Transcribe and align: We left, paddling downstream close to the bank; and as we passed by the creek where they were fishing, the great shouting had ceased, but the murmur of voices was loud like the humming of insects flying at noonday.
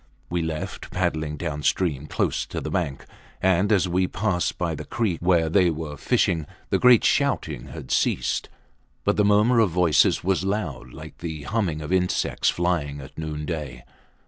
We 0.31 0.41
left, 0.41 0.89
paddling 0.89 1.37
downstream 1.37 2.07
close 2.07 2.47
to 2.47 2.59
the 2.59 2.71
bank; 2.71 3.05
and 3.39 3.71
as 3.71 3.87
we 3.87 4.07
passed 4.07 4.57
by 4.57 4.73
the 4.73 4.83
creek 4.83 5.19
where 5.21 5.47
they 5.47 5.69
were 5.69 5.95
fishing, 5.95 6.47
the 6.71 6.79
great 6.79 7.05
shouting 7.05 7.67
had 7.67 7.91
ceased, 7.91 8.49
but 9.03 9.15
the 9.15 9.23
murmur 9.23 9.59
of 9.59 9.69
voices 9.69 10.23
was 10.23 10.43
loud 10.43 10.91
like 10.91 11.19
the 11.19 11.43
humming 11.43 11.81
of 11.83 11.93
insects 11.93 12.49
flying 12.49 12.99
at 12.99 13.15
noonday. 13.15 13.83